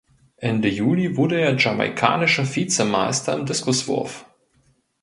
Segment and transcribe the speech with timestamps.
[0.37, 4.25] Ende Juli wurde er Jamaikanischer Vizemeister im Diskuswurf.